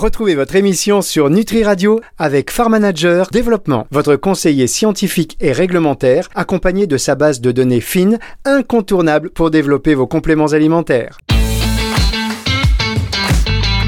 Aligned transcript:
Retrouvez 0.00 0.34
votre 0.34 0.56
émission 0.56 1.02
sur 1.02 1.28
Nutri 1.28 1.62
Radio 1.62 2.00
avec 2.16 2.50
Farm 2.50 2.72
Manager 2.72 3.28
Développement, 3.30 3.86
votre 3.90 4.16
conseiller 4.16 4.66
scientifique 4.66 5.36
et 5.40 5.52
réglementaire, 5.52 6.30
accompagné 6.34 6.86
de 6.86 6.96
sa 6.96 7.16
base 7.16 7.42
de 7.42 7.52
données 7.52 7.82
fines, 7.82 8.18
incontournable 8.46 9.28
pour 9.28 9.50
développer 9.50 9.94
vos 9.94 10.06
compléments 10.06 10.54
alimentaires. 10.54 11.18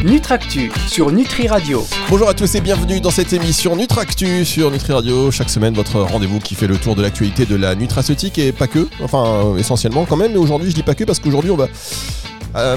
Nutractu 0.04 0.70
sur 0.86 1.10
Nutri 1.12 1.48
Radio. 1.48 1.82
Bonjour 2.10 2.28
à 2.28 2.34
tous 2.34 2.56
et 2.56 2.60
bienvenue 2.60 3.00
dans 3.00 3.10
cette 3.10 3.32
émission 3.32 3.74
Nutractu 3.74 4.44
sur 4.44 4.70
Nutri 4.70 4.92
Radio. 4.92 5.30
Chaque 5.30 5.48
semaine, 5.48 5.72
votre 5.72 5.98
rendez-vous 5.98 6.40
qui 6.40 6.54
fait 6.54 6.66
le 6.66 6.76
tour 6.76 6.94
de 6.94 7.00
l'actualité 7.00 7.46
de 7.46 7.56
la 7.56 7.74
nutraceutique 7.74 8.36
et 8.38 8.52
pas 8.52 8.66
que, 8.66 8.86
enfin 9.02 9.24
euh, 9.24 9.56
essentiellement 9.56 10.04
quand 10.04 10.18
même. 10.18 10.32
Mais 10.32 10.38
aujourd'hui, 10.38 10.68
je 10.68 10.74
dis 10.74 10.82
pas 10.82 10.94
que 10.94 11.04
parce 11.04 11.20
qu'aujourd'hui, 11.20 11.52
on 11.52 11.56
va 11.56 11.68
euh, 12.54 12.76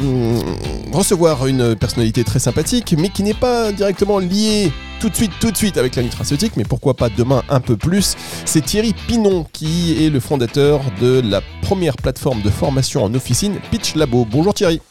recevoir 0.94 1.48
une 1.48 1.76
personnalité 1.76 2.24
très 2.24 2.40
sympathique, 2.40 2.96
mais 2.98 3.10
qui 3.10 3.24
n'est 3.24 3.34
pas 3.34 3.72
directement 3.72 4.20
liée 4.20 4.72
tout 5.00 5.10
de 5.10 5.16
suite, 5.16 5.32
tout 5.40 5.52
de 5.52 5.58
suite 5.58 5.78
avec 5.78 5.96
la 5.96 6.04
nutraceutique, 6.04 6.54
mais 6.56 6.64
pourquoi 6.64 6.94
pas 6.94 7.10
demain 7.10 7.44
un 7.50 7.60
peu 7.60 7.76
plus. 7.76 8.16
C'est 8.46 8.62
Thierry 8.62 8.94
Pinon 9.08 9.46
qui 9.52 10.06
est 10.06 10.10
le 10.10 10.20
fondateur 10.20 10.82
de 11.02 11.22
la 11.24 11.42
première 11.62 11.98
plateforme 11.98 12.42
de 12.42 12.50
formation 12.50 13.04
en 13.04 13.14
officine 13.14 13.56
Pitch 13.72 13.96
Labo. 13.96 14.26
Bonjour 14.30 14.54
Thierry. 14.54 14.82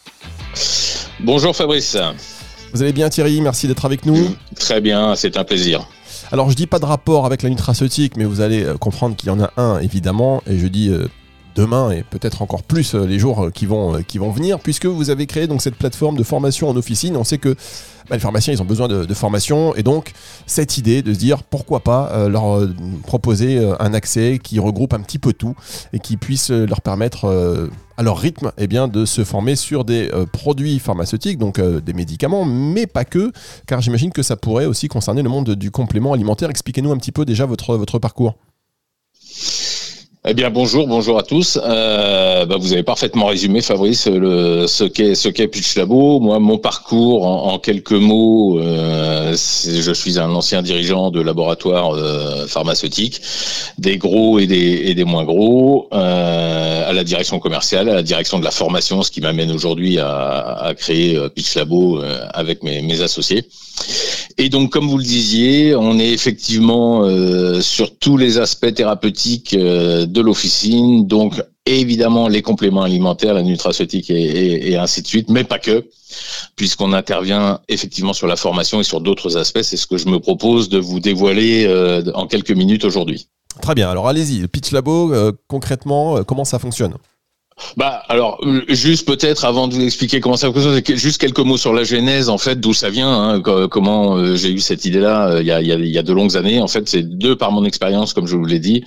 Bonjour 1.20 1.56
Fabrice. 1.56 1.96
Vous 2.72 2.82
allez 2.82 2.92
bien 2.92 3.08
Thierry, 3.08 3.40
merci 3.40 3.66
d'être 3.68 3.84
avec 3.84 4.04
nous. 4.04 4.34
Très 4.58 4.80
bien, 4.80 5.14
c'est 5.16 5.36
un 5.36 5.44
plaisir. 5.44 5.86
Alors 6.32 6.50
je 6.50 6.56
dis 6.56 6.66
pas 6.66 6.78
de 6.78 6.84
rapport 6.84 7.26
avec 7.26 7.42
la 7.42 7.48
nutraceutique, 7.48 8.16
mais 8.16 8.24
vous 8.24 8.40
allez 8.40 8.64
euh, 8.64 8.76
comprendre 8.76 9.16
qu'il 9.16 9.28
y 9.28 9.32
en 9.32 9.40
a 9.40 9.52
un 9.56 9.78
évidemment, 9.78 10.42
et 10.46 10.58
je 10.58 10.66
dis 10.66 10.88
euh, 10.88 11.06
demain 11.54 11.90
et 11.90 12.02
peut-être 12.02 12.42
encore 12.42 12.62
plus 12.62 12.94
euh, 12.94 13.06
les 13.06 13.18
jours 13.18 13.50
qui 13.52 13.66
vont, 13.66 14.02
qui 14.02 14.18
vont 14.18 14.30
venir, 14.30 14.58
puisque 14.60 14.86
vous 14.86 15.10
avez 15.10 15.26
créé 15.26 15.46
donc 15.46 15.62
cette 15.62 15.76
plateforme 15.76 16.16
de 16.16 16.22
formation 16.22 16.68
en 16.68 16.76
officine. 16.76 17.16
On 17.16 17.24
sait 17.24 17.38
que 17.38 17.56
bah, 18.08 18.16
les 18.16 18.20
pharmaciens, 18.20 18.52
ils 18.52 18.60
ont 18.60 18.66
besoin 18.66 18.86
de, 18.86 19.14
formation. 19.14 19.74
Et 19.76 19.82
donc, 19.82 20.12
cette 20.46 20.76
idée 20.76 21.00
de 21.02 21.14
se 21.14 21.18
dire 21.18 21.42
pourquoi 21.42 21.80
pas 21.80 22.10
euh, 22.12 22.28
leur 22.28 22.58
euh, 22.58 22.74
proposer 23.06 23.58
euh, 23.58 23.74
un 23.80 23.94
accès 23.94 24.38
qui 24.42 24.58
regroupe 24.58 24.92
un 24.92 25.00
petit 25.00 25.18
peu 25.18 25.32
tout 25.32 25.54
et 25.92 25.98
qui 25.98 26.16
puisse 26.16 26.50
leur 26.50 26.82
permettre 26.82 27.70
à 27.96 28.02
leur 28.02 28.18
rythme 28.18 28.52
eh 28.58 28.66
bien, 28.66 28.88
de 28.88 29.04
se 29.04 29.24
former 29.24 29.56
sur 29.56 29.84
des 29.84 30.10
produits 30.32 30.78
pharmaceutiques, 30.78 31.38
donc 31.38 31.60
des 31.60 31.92
médicaments, 31.92 32.44
mais 32.44 32.86
pas 32.86 33.04
que, 33.04 33.32
car 33.66 33.80
j'imagine 33.80 34.10
que 34.10 34.22
ça 34.22 34.36
pourrait 34.36 34.66
aussi 34.66 34.88
concerner 34.88 35.22
le 35.22 35.28
monde 35.28 35.50
du 35.50 35.70
complément 35.70 36.12
alimentaire. 36.12 36.50
Expliquez-nous 36.50 36.92
un 36.92 36.98
petit 36.98 37.12
peu 37.12 37.24
déjà 37.24 37.46
votre, 37.46 37.76
votre 37.76 37.98
parcours. 37.98 38.34
Eh 40.26 40.32
bien 40.32 40.48
bonjour, 40.48 40.86
bonjour 40.86 41.18
à 41.18 41.22
tous. 41.22 41.58
Euh, 41.62 42.46
bah, 42.46 42.56
vous 42.58 42.72
avez 42.72 42.82
parfaitement 42.82 43.26
résumé, 43.26 43.60
Fabrice, 43.60 44.06
le, 44.06 44.66
ce 44.66 44.84
qu'est 44.84 45.14
ce 45.14 45.28
qu'est 45.28 45.48
Pitch 45.48 45.76
Labo. 45.76 46.18
Moi, 46.18 46.38
mon 46.38 46.56
parcours 46.56 47.26
en, 47.26 47.58
quelques 47.58 47.92
mots, 47.92 48.58
euh, 48.58 49.32
je 49.32 49.92
suis 49.92 50.18
un 50.18 50.30
ancien 50.30 50.62
dirigeant 50.62 51.10
de 51.10 51.20
laboratoire 51.20 51.90
euh, 51.94 52.46
pharmaceutique, 52.46 53.20
des 53.76 53.98
gros 53.98 54.38
et 54.38 54.46
des, 54.46 54.84
et 54.86 54.94
des 54.94 55.04
moins 55.04 55.24
gros, 55.24 55.88
euh, 55.92 56.88
à 56.88 56.94
la 56.94 57.04
direction 57.04 57.38
commerciale, 57.38 57.90
à 57.90 57.94
la 57.96 58.02
direction 58.02 58.38
de 58.38 58.44
la 58.44 58.50
formation, 58.50 59.02
ce 59.02 59.10
qui 59.10 59.20
m'amène 59.20 59.50
aujourd'hui 59.50 59.98
à, 59.98 60.40
à, 60.56 60.74
créer 60.74 61.18
euh, 61.18 61.28
Pitch 61.28 61.54
Labo 61.54 62.00
euh, 62.00 62.26
avec 62.32 62.62
mes, 62.62 62.80
mes 62.80 63.02
associés. 63.02 63.44
Et 64.36 64.48
donc, 64.48 64.70
comme 64.70 64.88
vous 64.88 64.98
le 64.98 65.04
disiez, 65.04 65.76
on 65.76 65.98
est 65.98 66.10
effectivement 66.10 67.04
euh, 67.04 67.60
sur 67.60 67.96
tous 67.96 68.16
les 68.16 68.38
aspects 68.38 68.72
thérapeutiques 68.74 69.54
euh, 69.54 70.06
de 70.06 70.20
l'officine, 70.20 71.06
donc 71.06 71.40
évidemment 71.66 72.26
les 72.26 72.42
compléments 72.42 72.82
alimentaires, 72.82 73.34
la 73.34 73.42
nutraceutique 73.42 74.10
et, 74.10 74.72
et, 74.72 74.76
ainsi 74.76 75.02
de 75.02 75.06
suite, 75.06 75.30
mais 75.30 75.44
pas 75.44 75.60
que, 75.60 75.88
puisqu'on 76.56 76.92
intervient 76.92 77.60
effectivement 77.68 78.12
sur 78.12 78.26
la 78.26 78.34
formation 78.34 78.80
et 78.80 78.84
sur 78.84 79.00
d'autres 79.00 79.36
aspects. 79.36 79.62
C'est 79.62 79.76
ce 79.76 79.86
que 79.86 79.98
je 79.98 80.08
me 80.08 80.18
propose 80.18 80.68
de 80.68 80.78
vous 80.78 80.98
dévoiler 80.98 81.66
euh, 81.66 82.02
en 82.14 82.26
quelques 82.26 82.50
minutes 82.50 82.84
aujourd'hui. 82.84 83.28
Très 83.62 83.76
bien, 83.76 83.88
alors 83.88 84.08
allez-y, 84.08 84.48
Pitch 84.48 84.72
Labo, 84.72 85.14
concrètement, 85.46 86.24
comment 86.24 86.44
ça 86.44 86.58
fonctionne? 86.58 86.94
Bah 87.76 88.02
alors 88.08 88.40
euh, 88.42 88.62
juste 88.68 89.06
peut-être 89.06 89.44
avant 89.44 89.68
de 89.68 89.74
vous 89.74 89.84
expliquer 89.84 90.20
comment 90.20 90.36
ça 90.36 90.52
fonctionne, 90.52 90.82
juste 90.96 91.20
quelques 91.20 91.38
mots 91.38 91.56
sur 91.56 91.72
la 91.72 91.84
genèse 91.84 92.28
en 92.28 92.38
fait 92.38 92.58
d'où 92.58 92.74
ça 92.74 92.90
vient, 92.90 93.12
hein, 93.12 93.42
comment 93.70 94.16
euh, 94.16 94.34
j'ai 94.34 94.50
eu 94.50 94.58
cette 94.58 94.84
idée-là 94.84 95.28
euh, 95.28 95.40
il, 95.40 95.46
y 95.46 95.52
a, 95.52 95.60
il, 95.60 95.86
y 95.86 95.98
a, 95.98 96.02
de 96.02 96.12
longues 96.12 96.36
années. 96.36 96.60
En 96.60 96.66
fait, 96.66 96.88
c'est 96.88 97.02
deux 97.02 97.36
par 97.36 97.52
mon 97.52 97.64
expérience 97.64 98.12
comme 98.12 98.26
je 98.26 98.36
vous 98.36 98.44
l'ai 98.44 98.58
dit. 98.58 98.84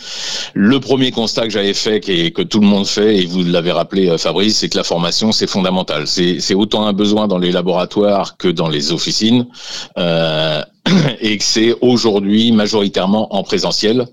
Le 0.53 0.79
premier 0.79 1.11
constat 1.11 1.44
que 1.44 1.50
j'avais 1.50 1.73
fait 1.73 2.07
et 2.09 2.31
que 2.31 2.41
tout 2.41 2.59
le 2.59 2.67
monde 2.67 2.85
fait 2.85 3.17
et 3.17 3.25
vous 3.25 3.44
l'avez 3.44 3.72
rappelé 3.72 4.17
Fabrice, 4.17 4.57
c'est 4.57 4.69
que 4.69 4.78
la 4.78 4.84
formation 4.84 5.31
c'est 5.31 5.47
fondamental. 5.47 6.05
C'est 6.07 6.55
autant 6.55 6.85
un 6.88 6.94
besoin 6.94 7.28
dans 7.28 7.38
les 7.38 7.51
laboratoires 7.51 8.38
que 8.38 8.49
dans 8.49 8.67
les 8.67 8.91
officines. 8.91 9.47
Euh, 9.97 10.61
et 11.22 11.38
que 11.38 11.44
c'est 11.44 11.75
aujourd'hui 11.81 12.52
majoritairement 12.52 13.34
en 13.36 13.44
présentiel. 13.44 14.08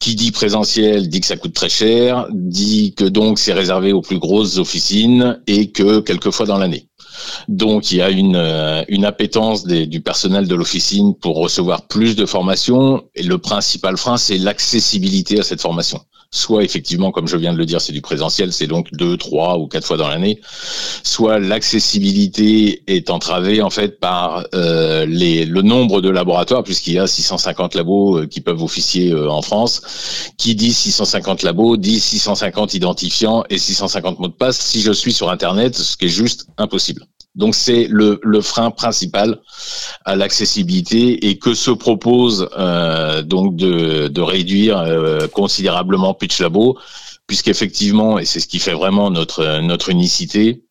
Qui 0.00 0.14
dit 0.14 0.32
présentiel 0.32 1.08
dit 1.08 1.20
que 1.20 1.26
ça 1.26 1.36
coûte 1.36 1.54
très 1.54 1.68
cher, 1.68 2.26
dit 2.30 2.94
que 2.94 3.04
donc 3.04 3.38
c'est 3.38 3.52
réservé 3.52 3.92
aux 3.92 4.02
plus 4.02 4.18
grosses 4.18 4.58
officines 4.58 5.40
et 5.46 5.70
que 5.70 6.00
quelquefois 6.00 6.46
dans 6.46 6.58
l'année. 6.58 6.88
Donc 7.48 7.90
il 7.90 7.98
y 7.98 8.02
a 8.02 8.10
une, 8.10 8.36
euh, 8.36 8.84
une 8.88 9.04
appétence 9.04 9.64
du 9.64 10.00
personnel 10.00 10.48
de 10.48 10.54
l'officine 10.54 11.14
pour 11.14 11.36
recevoir 11.36 11.86
plus 11.86 12.16
de 12.16 12.26
formation 12.26 13.04
et 13.14 13.22
le 13.22 13.38
principal 13.38 13.96
frein 13.96 14.16
c'est 14.16 14.38
l'accessibilité 14.38 15.38
à 15.38 15.42
cette 15.42 15.60
formation 15.60 16.00
soit 16.34 16.64
effectivement, 16.64 17.12
comme 17.12 17.28
je 17.28 17.36
viens 17.36 17.52
de 17.52 17.58
le 17.58 17.64
dire, 17.64 17.80
c'est 17.80 17.92
du 17.92 18.02
présentiel, 18.02 18.52
c'est 18.52 18.66
donc 18.66 18.92
deux, 18.92 19.16
trois 19.16 19.58
ou 19.58 19.68
quatre 19.68 19.86
fois 19.86 19.96
dans 19.96 20.08
l'année, 20.08 20.40
soit 21.02 21.38
l'accessibilité 21.38 22.82
est 22.86 23.08
entravée 23.08 23.62
en 23.62 23.70
fait 23.70 24.00
par 24.00 24.44
euh, 24.54 25.06
les, 25.06 25.44
le 25.44 25.62
nombre 25.62 26.00
de 26.00 26.10
laboratoires, 26.10 26.64
puisqu'il 26.64 26.94
y 26.94 26.98
a 26.98 27.06
650 27.06 27.74
labos 27.74 28.18
euh, 28.18 28.26
qui 28.26 28.40
peuvent 28.40 28.62
officier 28.62 29.12
euh, 29.12 29.30
en 29.30 29.42
France. 29.42 29.82
Qui 30.36 30.54
dit 30.54 30.72
650 30.72 31.42
labos 31.42 31.76
dit 31.76 32.00
650 32.00 32.74
identifiants 32.74 33.44
et 33.48 33.58
650 33.58 34.18
mots 34.18 34.28
de 34.28 34.32
passe 34.32 34.58
si 34.58 34.80
je 34.80 34.92
suis 34.92 35.12
sur 35.12 35.30
Internet, 35.30 35.76
ce 35.76 35.96
qui 35.96 36.06
est 36.06 36.08
juste 36.08 36.46
impossible. 36.58 37.06
Donc 37.34 37.56
c'est 37.56 37.88
le, 37.90 38.20
le, 38.22 38.40
frein 38.40 38.70
principal 38.70 39.40
à 40.04 40.14
l'accessibilité 40.14 41.28
et 41.28 41.38
que 41.38 41.54
se 41.54 41.72
propose 41.72 42.48
euh, 42.56 43.22
donc 43.22 43.56
de, 43.56 44.20
réduire 44.20 44.78
euh, 44.78 45.26
considérablement 45.26 46.14
Pitch 46.14 46.40
Labo, 46.40 46.78
puisqu'effectivement, 47.26 48.20
et 48.20 48.24
c'est 48.24 48.38
ce 48.38 48.46
qui 48.46 48.60
fait 48.60 48.72
vraiment 48.72 49.10
notre 49.10 49.60
notre 49.60 49.88
unicité, 49.88 50.62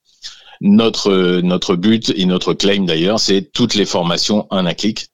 notre 0.62 1.42
notre 1.42 1.76
but 1.76 2.14
et 2.16 2.26
notre 2.26 2.54
claim 2.54 2.86
d'ailleurs, 2.86 3.20
c'est 3.20 3.52
toutes 3.52 3.76
les 3.76 3.86
formations 3.86 4.48
en 4.50 4.66
un 4.66 4.74
clic. 4.74 5.08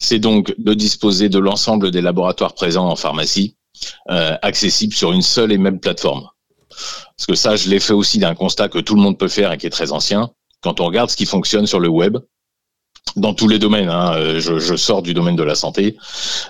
C'est 0.00 0.18
donc 0.18 0.54
de 0.58 0.74
disposer 0.74 1.28
de 1.28 1.38
l'ensemble 1.38 1.90
des 1.92 2.02
laboratoires 2.02 2.54
présents 2.54 2.88
en 2.88 2.96
pharmacie, 2.96 3.56
euh, 4.10 4.36
accessibles 4.42 4.92
sur 4.92 5.12
une 5.12 5.22
seule 5.22 5.52
et 5.52 5.58
même 5.58 5.78
plateforme. 5.78 6.28
Parce 6.68 7.26
que 7.26 7.34
ça, 7.34 7.56
je 7.56 7.70
l'ai 7.70 7.80
fait 7.80 7.94
aussi 7.94 8.18
d'un 8.18 8.34
constat 8.34 8.68
que 8.68 8.78
tout 8.78 8.94
le 8.94 9.00
monde 9.00 9.16
peut 9.18 9.28
faire 9.28 9.52
et 9.52 9.58
qui 9.58 9.66
est 9.66 9.70
très 9.70 9.92
ancien 9.92 10.32
quand 10.62 10.80
on 10.80 10.86
regarde 10.86 11.10
ce 11.10 11.16
qui 11.16 11.26
fonctionne 11.26 11.66
sur 11.66 11.80
le 11.80 11.88
web, 11.88 12.18
dans 13.14 13.32
tous 13.32 13.48
les 13.48 13.58
domaines. 13.58 13.88
Hein, 13.88 14.12
euh, 14.14 14.40
je, 14.40 14.58
je, 14.58 14.76
sors 14.76 15.02
du 15.02 15.14
domaine 15.14 15.36
de 15.36 15.42
la 15.42 15.54
santé. 15.54 15.96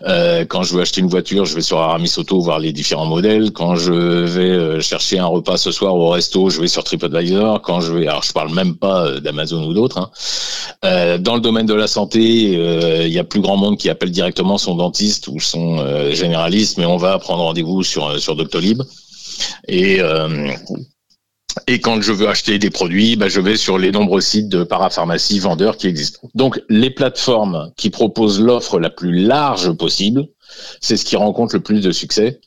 Euh, 0.04 0.44
quand 0.44 0.62
je 0.62 0.74
veux 0.74 0.82
acheter 0.82 1.00
une 1.00 1.08
voiture, 1.08 1.44
je 1.44 1.54
vais 1.54 1.62
sur 1.62 1.78
Aramis 1.78 2.12
Auto 2.16 2.40
voir 2.40 2.58
les 2.58 2.72
différents 2.72 3.06
modèles. 3.06 3.52
Quand 3.52 3.76
je 3.76 3.92
vais 3.92 4.50
euh, 4.50 4.80
chercher 4.80 5.18
un 5.18 5.26
repas 5.26 5.58
ce 5.58 5.70
soir 5.70 5.94
au 5.94 6.08
resto, 6.08 6.50
je 6.50 6.60
vais 6.60 6.66
sur 6.66 6.82
TripAdvisor. 6.82 7.62
Quand 7.62 7.80
je 7.80 7.92
vais, 7.92 8.06
alors 8.08 8.22
je 8.22 8.32
parle 8.32 8.52
même 8.52 8.74
pas 8.74 9.06
euh, 9.06 9.20
d'Amazon 9.20 9.64
ou 9.68 9.74
d'autres. 9.74 9.98
Hein. 9.98 10.10
Euh, 10.84 11.18
dans 11.18 11.34
le 11.34 11.40
domaine 11.40 11.66
de 11.66 11.74
la 11.74 11.86
santé, 11.86 12.20
il 12.20 13.12
y 13.12 13.18
a 13.18 13.24
plus 13.24 13.40
grand 13.40 13.56
monde 13.56 13.78
qui 13.78 13.88
appelle 13.88 14.10
directement 14.10 14.58
son 14.58 14.74
dentiste 14.74 15.28
ou 15.28 15.38
son 15.40 16.12
généraliste, 16.12 16.78
mais 16.78 16.86
on 16.86 16.96
va 16.96 17.18
prendre 17.18 17.42
rendez-vous 17.42 17.82
sur 17.82 18.20
sur 18.20 18.36
Doctolib. 18.36 18.82
Et 19.68 20.00
et 21.66 21.80
quand 21.80 22.00
je 22.00 22.12
veux 22.12 22.28
acheter 22.28 22.58
des 22.58 22.70
produits, 22.70 23.16
bah, 23.16 23.28
je 23.28 23.40
vais 23.40 23.56
sur 23.56 23.78
les 23.78 23.92
nombreux 23.92 24.20
sites 24.20 24.48
de 24.48 24.64
parapharmacie 24.64 25.38
vendeurs 25.38 25.76
qui 25.76 25.86
existent. 25.86 26.20
Donc, 26.34 26.60
les 26.68 26.90
plateformes 26.90 27.72
qui 27.76 27.90
proposent 27.90 28.40
l'offre 28.40 28.78
la 28.78 28.90
plus 28.90 29.12
large 29.12 29.72
possible, 29.72 30.28
c'est 30.80 30.96
ce 30.96 31.04
qui 31.04 31.16
rencontre 31.16 31.54
le 31.56 31.62
plus 31.62 31.80
de 31.80 31.90
succès. 31.90 32.40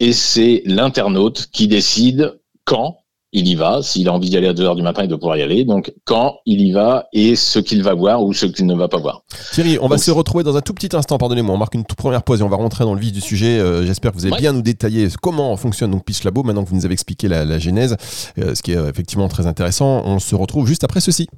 Et 0.00 0.12
c'est 0.12 0.62
l'internaute 0.64 1.46
qui 1.52 1.68
décide 1.68 2.38
quand 2.64 2.98
il 3.36 3.46
y 3.46 3.54
va. 3.54 3.80
S'il 3.82 4.08
a 4.08 4.12
envie 4.12 4.30
d'y 4.30 4.36
aller 4.36 4.48
à 4.48 4.54
2 4.54 4.62
heures 4.64 4.76
du 4.76 4.82
matin, 4.82 5.02
il 5.02 5.08
doit 5.08 5.18
pouvoir 5.18 5.36
y 5.36 5.42
aller. 5.42 5.64
Donc, 5.64 5.92
quand 6.04 6.38
il 6.46 6.62
y 6.62 6.72
va 6.72 7.06
et 7.12 7.36
ce 7.36 7.58
qu'il 7.58 7.82
va 7.82 7.92
voir 7.92 8.24
ou 8.24 8.32
ce 8.32 8.46
qu'il 8.46 8.64
ne 8.66 8.74
va 8.74 8.88
pas 8.88 8.96
voir. 8.96 9.22
Thierry, 9.52 9.78
on 9.80 9.88
va 9.88 9.98
se 9.98 10.10
retrouver 10.10 10.42
dans 10.42 10.56
un 10.56 10.62
tout 10.62 10.72
petit 10.72 10.96
instant. 10.96 11.18
Pardonnez-moi, 11.18 11.54
on 11.54 11.58
marque 11.58 11.74
une 11.74 11.84
toute 11.84 11.98
première 11.98 12.22
pause 12.22 12.40
et 12.40 12.42
on 12.42 12.48
va 12.48 12.56
rentrer 12.56 12.84
dans 12.84 12.94
le 12.94 13.00
vif 13.00 13.12
du 13.12 13.20
sujet. 13.20 13.58
Euh, 13.58 13.84
j'espère 13.84 14.12
que 14.12 14.16
vous 14.16 14.26
avez 14.26 14.36
bien 14.36 14.52
nous 14.52 14.62
détailler 14.62 15.08
comment 15.20 15.54
fonctionne 15.56 15.90
donc 15.90 16.04
Pitch 16.04 16.24
Labo 16.24 16.42
maintenant 16.42 16.64
que 16.64 16.70
vous 16.70 16.76
nous 16.76 16.86
avez 16.86 16.94
expliqué 16.94 17.28
la, 17.28 17.58
genèse, 17.58 17.96
euh, 18.38 18.54
ce 18.54 18.62
qui 18.62 18.72
est 18.72 18.76
euh, 18.76 18.88
effectivement 18.88 19.28
très 19.28 19.46
intéressant. 19.46 20.02
On 20.06 20.18
se 20.18 20.34
retrouve 20.34 20.66
juste 20.66 20.84
après 20.84 21.00
ceci. 21.00 21.28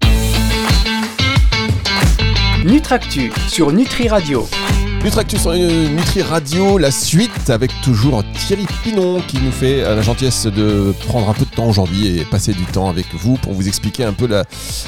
Nutractu 2.64 3.32
sur 3.48 3.72
Nutri 3.72 4.08
Radio. 4.08 4.46
Nutractus 5.04 5.40
sur 5.40 5.52
Nutri 5.52 6.22
Radio, 6.22 6.76
la 6.76 6.90
suite 6.90 7.50
avec 7.50 7.70
toujours 7.82 8.24
Thierry 8.34 8.66
Pinon 8.82 9.20
qui 9.26 9.38
nous 9.38 9.52
fait 9.52 9.80
la 9.80 10.02
gentillesse 10.02 10.46
de 10.46 10.92
prendre 11.06 11.30
un 11.30 11.34
peu 11.34 11.44
de 11.44 11.50
temps 11.50 11.66
aujourd'hui 11.66 12.18
et 12.18 12.24
passer 12.24 12.52
du 12.52 12.64
temps 12.64 12.90
avec 12.90 13.06
vous 13.14 13.36
pour 13.36 13.52
vous 13.52 13.68
expliquer 13.68 14.04
un 14.04 14.12
peu 14.12 14.28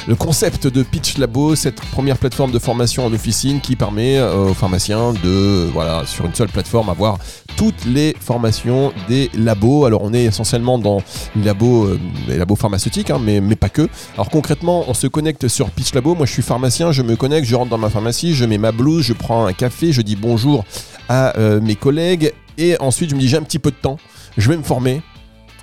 le 0.07 0.15
concept 0.15 0.67
de 0.67 0.83
Pitch 0.83 1.17
Labo, 1.17 1.55
cette 1.55 1.81
première 1.81 2.17
plateforme 2.17 2.51
de 2.51 2.59
formation 2.59 3.05
en 3.05 3.13
officine 3.13 3.61
qui 3.61 3.75
permet 3.75 4.17
euh, 4.17 4.49
aux 4.49 4.53
pharmaciens 4.53 5.13
de, 5.13 5.69
voilà, 5.71 6.03
sur 6.05 6.25
une 6.25 6.35
seule 6.35 6.49
plateforme, 6.49 6.89
avoir 6.89 7.17
toutes 7.55 7.85
les 7.85 8.15
formations 8.19 8.91
des 9.07 9.29
labos. 9.33 9.85
Alors 9.85 10.01
on 10.03 10.13
est 10.13 10.25
essentiellement 10.25 10.77
dans 10.77 11.01
les 11.35 11.43
labos, 11.43 11.85
euh, 11.85 11.99
labos 12.27 12.55
pharmaceutiques, 12.55 13.09
hein, 13.09 13.19
mais, 13.23 13.39
mais 13.39 13.55
pas 13.55 13.69
que. 13.69 13.87
Alors 14.15 14.29
concrètement, 14.29 14.83
on 14.87 14.93
se 14.93 15.07
connecte 15.07 15.47
sur 15.47 15.69
Pitch 15.71 15.93
Labo. 15.93 16.15
Moi 16.15 16.25
je 16.25 16.33
suis 16.33 16.43
pharmacien, 16.43 16.91
je 16.91 17.01
me 17.01 17.15
connecte, 17.15 17.47
je 17.47 17.55
rentre 17.55 17.69
dans 17.69 17.77
ma 17.77 17.89
pharmacie, 17.89 18.33
je 18.33 18.45
mets 18.45 18.57
ma 18.57 18.71
blouse, 18.71 19.05
je 19.05 19.13
prends 19.13 19.45
un 19.45 19.53
café, 19.53 19.91
je 19.91 20.00
dis 20.01 20.15
bonjour 20.15 20.65
à 21.09 21.37
euh, 21.37 21.59
mes 21.61 21.75
collègues 21.75 22.33
et 22.57 22.79
ensuite 22.79 23.09
je 23.09 23.15
me 23.15 23.19
dis 23.19 23.27
j'ai 23.27 23.37
un 23.37 23.43
petit 23.43 23.59
peu 23.59 23.71
de 23.71 23.75
temps, 23.75 23.97
je 24.37 24.49
vais 24.49 24.57
me 24.57 24.63
former. 24.63 25.01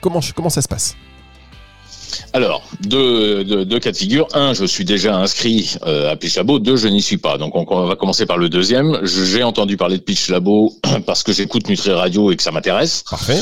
Comment, 0.00 0.20
comment 0.34 0.50
ça 0.50 0.62
se 0.62 0.68
passe? 0.68 0.96
Alors, 2.32 2.62
deux, 2.80 3.78
cas 3.80 3.92
de 3.92 3.96
figure. 3.96 4.28
Un, 4.34 4.54
je 4.54 4.64
suis 4.64 4.84
déjà 4.84 5.16
inscrit 5.16 5.76
euh, 5.86 6.10
à 6.10 6.16
Pitch 6.16 6.36
Labo. 6.36 6.58
Deux, 6.58 6.76
je 6.76 6.88
n'y 6.88 7.02
suis 7.02 7.16
pas. 7.16 7.38
Donc, 7.38 7.54
on, 7.54 7.86
va 7.86 7.96
commencer 7.96 8.26
par 8.26 8.38
le 8.38 8.48
deuxième. 8.48 9.00
J'ai 9.04 9.42
entendu 9.42 9.76
parler 9.76 9.98
de 9.98 10.02
Pitch 10.02 10.28
Labo 10.28 10.74
parce 11.06 11.22
que 11.22 11.32
j'écoute 11.32 11.68
Nutri 11.68 11.90
Radio 11.90 12.30
et 12.30 12.36
que 12.36 12.42
ça 12.42 12.50
m'intéresse. 12.50 13.04
Parfait. 13.08 13.40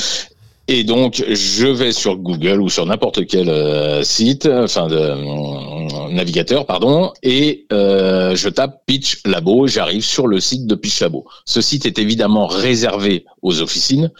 Et 0.68 0.82
donc, 0.82 1.24
je 1.28 1.66
vais 1.68 1.92
sur 1.92 2.16
Google 2.16 2.60
ou 2.60 2.68
sur 2.68 2.84
n'importe 2.86 3.24
quel 3.26 3.48
euh, 3.48 4.02
site, 4.02 4.46
enfin 4.46 4.88
de 4.88 4.96
euh, 4.96 6.08
navigateur, 6.10 6.66
pardon, 6.66 7.12
et 7.22 7.66
euh, 7.72 8.34
je 8.34 8.48
tape 8.48 8.82
Pitch 8.84 9.20
Labo. 9.24 9.68
J'arrive 9.68 10.04
sur 10.04 10.26
le 10.26 10.40
site 10.40 10.66
de 10.66 10.74
Pitch 10.74 11.00
Labo. 11.00 11.24
Ce 11.44 11.60
site 11.60 11.86
est 11.86 12.00
évidemment 12.00 12.48
réservé 12.48 13.26
aux 13.42 13.62
officines, 13.62 14.10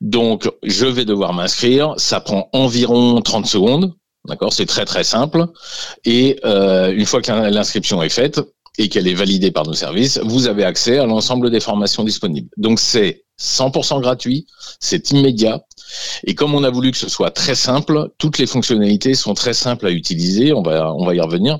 donc 0.00 0.48
je 0.62 0.86
vais 0.86 1.04
devoir 1.04 1.32
m'inscrire. 1.32 1.94
Ça 1.96 2.20
prend 2.20 2.48
environ 2.52 3.20
30 3.20 3.46
secondes. 3.46 3.92
D'accord, 4.28 4.52
c'est 4.52 4.66
très 4.66 4.84
très 4.84 5.04
simple. 5.04 5.46
Et 6.04 6.38
une 6.44 7.06
fois 7.06 7.22
que 7.22 7.32
l'inscription 7.50 8.02
est 8.02 8.08
faite, 8.10 8.40
et 8.78 8.88
qu'elle 8.88 9.08
est 9.08 9.14
validée 9.14 9.50
par 9.50 9.66
nos 9.66 9.74
services, 9.74 10.20
vous 10.24 10.46
avez 10.46 10.64
accès 10.64 10.98
à 10.98 11.06
l'ensemble 11.06 11.50
des 11.50 11.60
formations 11.60 12.04
disponibles. 12.04 12.48
Donc 12.56 12.78
c'est 12.78 13.24
100% 13.40 14.00
gratuit, 14.00 14.46
c'est 14.80 15.10
immédiat. 15.10 15.64
Et 16.24 16.34
comme 16.34 16.54
on 16.54 16.64
a 16.64 16.70
voulu 16.70 16.92
que 16.92 16.96
ce 16.96 17.08
soit 17.08 17.30
très 17.30 17.54
simple, 17.54 18.10
toutes 18.18 18.38
les 18.38 18.46
fonctionnalités 18.46 19.14
sont 19.14 19.34
très 19.34 19.54
simples 19.54 19.86
à 19.86 19.90
utiliser. 19.90 20.52
On 20.52 20.62
va, 20.62 20.92
on 20.94 21.04
va 21.04 21.14
y 21.14 21.20
revenir. 21.20 21.58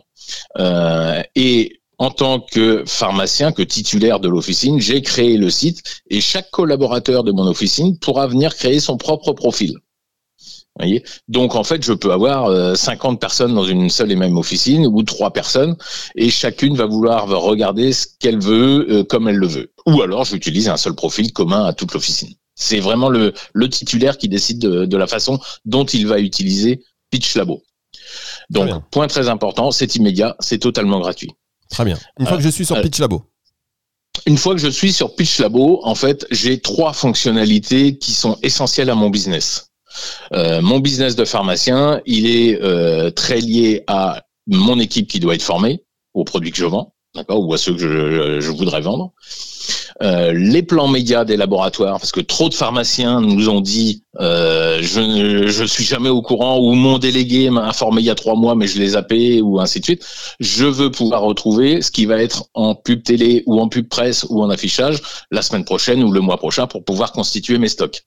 Euh, 0.58 1.22
et 1.34 1.80
en 1.98 2.10
tant 2.10 2.40
que 2.40 2.84
pharmacien, 2.86 3.50
que 3.50 3.62
titulaire 3.62 4.20
de 4.20 4.28
l'officine, 4.28 4.80
j'ai 4.80 5.02
créé 5.02 5.36
le 5.36 5.50
site 5.50 5.82
et 6.10 6.20
chaque 6.20 6.50
collaborateur 6.50 7.24
de 7.24 7.32
mon 7.32 7.46
officine 7.46 7.98
pourra 7.98 8.28
venir 8.28 8.54
créer 8.54 8.78
son 8.78 8.96
propre 8.96 9.32
profil. 9.32 9.74
Donc 11.28 11.54
en 11.54 11.64
fait, 11.64 11.82
je 11.84 11.92
peux 11.92 12.12
avoir 12.12 12.76
50 12.76 13.14
euh, 13.14 13.18
personnes 13.18 13.54
dans 13.54 13.64
une 13.64 13.90
seule 13.90 14.12
et 14.12 14.16
même 14.16 14.36
officine 14.36 14.86
ou 14.86 15.02
trois 15.02 15.32
personnes 15.32 15.76
et 16.14 16.30
chacune 16.30 16.76
va 16.76 16.86
vouloir 16.86 17.26
regarder 17.26 17.92
ce 17.92 18.06
qu'elle 18.18 18.40
veut 18.40 18.86
euh, 18.90 19.04
comme 19.04 19.28
elle 19.28 19.36
le 19.36 19.46
veut. 19.46 19.72
Ou 19.86 20.02
alors 20.02 20.24
j'utilise 20.24 20.68
un 20.68 20.76
seul 20.76 20.94
profil 20.94 21.32
commun 21.32 21.64
à 21.64 21.72
toute 21.72 21.92
l'officine. 21.94 22.34
C'est 22.54 22.80
vraiment 22.80 23.08
le, 23.08 23.32
le, 23.52 23.68
titulaire 23.68 24.18
qui 24.18 24.28
décide 24.28 24.58
de, 24.58 24.84
de, 24.84 24.96
la 24.96 25.06
façon 25.06 25.38
dont 25.64 25.84
il 25.84 26.06
va 26.08 26.18
utiliser 26.18 26.82
Pitch 27.10 27.36
Labo. 27.36 27.62
Donc 28.50 28.70
point 28.90 29.06
très 29.06 29.28
important, 29.28 29.70
c'est 29.70 29.94
immédiat, 29.94 30.36
c'est 30.40 30.58
totalement 30.58 31.00
gratuit. 31.00 31.30
Très 31.70 31.84
bien. 31.84 31.98
Une 32.18 32.26
fois 32.26 32.36
que 32.36 32.42
je 32.42 32.48
suis 32.48 32.66
sur 32.66 32.76
euh, 32.76 32.82
Pitch 32.82 32.98
Labo. 32.98 33.22
Une 34.26 34.36
fois 34.36 34.54
que 34.54 34.60
je 34.60 34.68
suis 34.68 34.92
sur 34.92 35.14
Pitch 35.14 35.38
Labo, 35.38 35.80
en 35.84 35.94
fait, 35.94 36.26
j'ai 36.30 36.60
trois 36.60 36.92
fonctionnalités 36.92 37.98
qui 37.98 38.12
sont 38.12 38.38
essentielles 38.42 38.90
à 38.90 38.94
mon 38.94 39.10
business. 39.10 39.70
Euh, 40.32 40.60
mon 40.62 40.78
business 40.78 41.16
de 41.16 41.24
pharmacien, 41.24 42.00
il 42.06 42.26
est 42.26 42.60
euh, 42.62 43.10
très 43.10 43.40
lié 43.40 43.84
à 43.86 44.22
mon 44.46 44.78
équipe 44.78 45.08
qui 45.08 45.20
doit 45.20 45.34
être 45.34 45.42
formée 45.42 45.84
aux 46.14 46.24
produits 46.24 46.50
que 46.50 46.56
je 46.56 46.66
vends, 46.66 46.94
d'accord, 47.14 47.46
ou 47.46 47.52
à 47.52 47.58
ceux 47.58 47.74
que 47.74 48.40
je, 48.40 48.50
voudrais 48.50 48.80
vendre. 48.80 49.12
Euh, 50.02 50.32
les 50.32 50.62
plans 50.62 50.88
médias 50.88 51.24
des 51.24 51.36
laboratoires, 51.36 51.98
parce 51.98 52.12
que 52.12 52.20
trop 52.20 52.48
de 52.48 52.54
pharmaciens 52.54 53.20
nous 53.20 53.48
ont 53.48 53.60
dit 53.60 54.04
je 54.18 55.44
je 55.48 55.64
suis 55.64 55.84
jamais 55.84 56.08
au 56.08 56.22
courant 56.22 56.58
ou 56.58 56.72
mon 56.72 56.98
délégué 56.98 57.50
m'a 57.50 57.64
informé 57.64 58.00
il 58.00 58.06
y 58.06 58.10
a 58.10 58.14
trois 58.14 58.34
mois 58.34 58.54
mais 58.54 58.66
je 58.66 58.78
l'ai 58.78 58.88
zappé 58.88 59.42
ou 59.42 59.60
ainsi 59.60 59.80
de 59.80 59.84
suite. 59.84 60.06
Je 60.40 60.64
veux 60.64 60.90
pouvoir 60.90 61.22
retrouver 61.22 61.82
ce 61.82 61.90
qui 61.90 62.06
va 62.06 62.22
être 62.22 62.44
en 62.54 62.74
pub 62.74 63.02
télé 63.02 63.42
ou 63.46 63.60
en 63.60 63.68
pub 63.68 63.88
presse 63.88 64.24
ou 64.30 64.42
en 64.42 64.50
affichage 64.50 64.98
la 65.30 65.42
semaine 65.42 65.64
prochaine 65.64 66.02
ou 66.02 66.10
le 66.12 66.20
mois 66.20 66.38
prochain 66.38 66.66
pour 66.66 66.84
pouvoir 66.84 67.12
constituer 67.12 67.58
mes 67.58 67.68
stocks. 67.68 68.04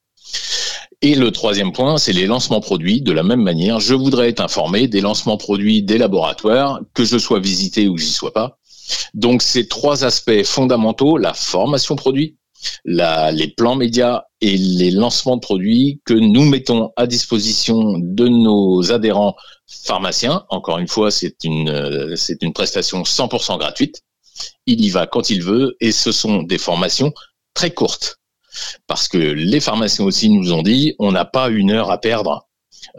Et 1.04 1.16
le 1.16 1.32
troisième 1.32 1.72
point, 1.72 1.98
c'est 1.98 2.14
les 2.14 2.28
lancements 2.28 2.62
produits. 2.62 3.02
De 3.02 3.12
la 3.12 3.24
même 3.24 3.42
manière, 3.42 3.80
je 3.80 3.96
voudrais 3.96 4.30
être 4.30 4.40
informé 4.40 4.88
des 4.88 5.02
lancements 5.02 5.38
produits 5.38 5.82
des 5.82 5.98
laboratoires, 5.98 6.80
que 6.94 7.04
je 7.04 7.18
sois 7.18 7.40
visité 7.40 7.88
ou 7.88 7.96
que 7.96 8.02
j'y 8.02 8.12
sois 8.12 8.34
pas. 8.34 8.60
Donc, 9.16 9.42
ces 9.42 9.68
trois 9.68 10.06
aspects 10.06 10.44
fondamentaux, 10.44 11.18
la 11.18 11.34
formation 11.34 11.96
produit, 11.96 12.38
les 12.86 13.48
plans 13.58 13.76
médias 13.76 14.26
et 14.42 14.56
les 14.58 14.92
lancements 14.92 15.38
de 15.38 15.42
produits 15.42 16.02
que 16.06 16.14
nous 16.14 16.46
mettons 16.46 16.92
à 16.96 17.08
disposition 17.08 17.98
de 17.98 18.28
nos 18.28 18.92
adhérents 18.92 19.36
pharmaciens. 19.68 20.46
Encore 20.50 20.78
une 20.78 20.88
fois, 20.88 21.10
c'est 21.10 21.44
une, 21.44 22.16
c'est 22.16 22.44
une 22.44 22.54
prestation 22.54 23.02
100% 23.02 23.58
gratuite. 23.58 24.04
Il 24.68 24.86
y 24.86 24.90
va 24.90 25.08
quand 25.08 25.32
il 25.32 25.42
veut 25.42 25.76
et 25.80 25.92
ce 25.92 26.12
sont 26.12 26.44
des 26.44 26.60
formations 26.60 27.12
très 27.56 27.72
courtes 27.72 28.21
parce 28.88 29.08
que 29.08 29.18
les 29.18 29.60
pharmaciens 29.60 30.06
aussi 30.06 30.30
nous 30.30 30.54
ont 30.54 30.62
dit, 30.62 30.96
on 31.00 31.12
n'a 31.12 31.26
pas 31.26 31.50
une 31.50 31.72
heure 31.72 31.92
à 31.92 32.00
perdre 32.00 32.48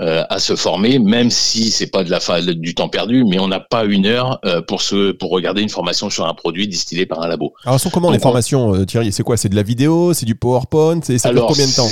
euh, 0.01 0.25
à 0.31 0.39
se 0.39 0.57
former, 0.57 0.99
même 0.99 1.31
si 1.31 1.71
c'est 1.71 1.89
pas 1.89 2.03
de 2.03 2.11
la 2.11 2.21
du 2.55 2.75
temps 2.75 2.89
perdu, 2.89 3.25
mais 3.25 3.39
on 3.39 3.49
n'a 3.49 3.61
pas 3.61 3.85
une 3.85 4.07
heure 4.07 4.39
euh, 4.45 4.63
pour 4.63 4.81
se 4.81 5.13
pour 5.13 5.31
regarder 5.31 5.61
une 5.61 5.69
formation 5.69 6.09
sur 6.09 6.27
un 6.27 6.35
produit 6.35 6.67
distillé 6.67 7.05
par 7.05 7.21
un 7.21 7.29
labo. 7.29 7.53
Alors 7.65 7.79
sont 7.79 7.91
comment 7.91 8.11
les 8.11 8.19
formations, 8.19 8.75
euh, 8.75 8.87
Thierry 8.87 9.13
C'est 9.13 9.23
quoi? 9.23 9.37
C'est 9.37 9.51
de 9.51 9.57
la 9.57 9.63
vidéo? 9.63 10.15
C'est 10.15 10.25
du 10.25 10.35
PowerPoint? 10.35 11.01
C'est 11.03 11.19
ça 11.19 11.31
dure 11.33 11.47
combien 11.47 11.67
de 11.67 11.75
temps? 11.75 11.89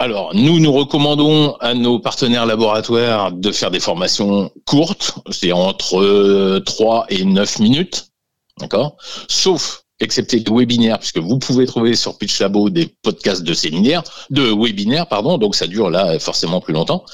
alors, 0.00 0.34
nous, 0.34 0.58
nous 0.58 0.72
recommandons 0.72 1.54
à 1.60 1.74
nos 1.74 2.00
partenaires 2.00 2.46
laboratoires 2.46 3.30
de 3.30 3.52
faire 3.52 3.70
des 3.70 3.80
formations 3.80 4.50
courtes, 4.64 5.14
c'est 5.30 5.52
entre 5.52 6.58
3 6.58 7.06
et 7.10 7.24
9 7.24 7.60
minutes, 7.60 8.08
d'accord? 8.58 8.96
Sauf 9.28 9.83
excepté 10.00 10.40
de 10.40 10.50
webinaires, 10.50 10.98
puisque 10.98 11.18
vous 11.18 11.38
pouvez 11.38 11.66
trouver 11.66 11.94
sur 11.94 12.18
Pitch 12.18 12.40
Labo 12.40 12.70
des 12.70 12.86
podcasts 13.02 13.42
de 13.42 13.54
séminaires, 13.54 14.02
de 14.30 14.52
webinaires, 14.52 15.06
pardon, 15.06 15.38
donc 15.38 15.54
ça 15.54 15.66
dure 15.66 15.90
là 15.90 16.18
forcément 16.18 16.60
plus 16.60 16.74
longtemps. 16.74 17.04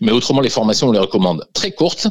Mais 0.00 0.12
autrement, 0.12 0.40
les 0.40 0.50
formations, 0.50 0.88
on 0.88 0.92
les 0.92 0.98
recommande 0.98 1.46
très 1.54 1.72
courtes. 1.72 2.08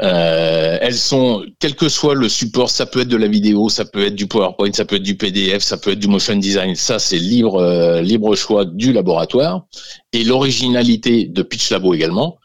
Euh, 0.00 0.78
elles 0.80 0.96
sont, 0.96 1.44
quel 1.60 1.76
que 1.76 1.88
soit 1.88 2.14
le 2.14 2.28
support, 2.28 2.70
ça 2.70 2.86
peut 2.86 3.00
être 3.00 3.08
de 3.08 3.16
la 3.16 3.28
vidéo, 3.28 3.68
ça 3.68 3.84
peut 3.84 4.06
être 4.06 4.14
du 4.14 4.26
PowerPoint, 4.26 4.72
ça 4.72 4.84
peut 4.84 4.96
être 4.96 5.02
du 5.02 5.16
PDF, 5.16 5.62
ça 5.62 5.76
peut 5.76 5.92
être 5.92 5.98
du 5.98 6.08
motion 6.08 6.36
design. 6.36 6.74
Ça, 6.74 6.98
c'est 6.98 7.18
libre, 7.18 7.56
euh, 7.56 8.00
libre 8.00 8.34
choix 8.34 8.64
du 8.64 8.92
laboratoire. 8.92 9.66
Et 10.12 10.24
l'originalité 10.24 11.26
de 11.26 11.42
Pitch 11.42 11.70
Labo 11.70 11.94
également, 11.94 12.38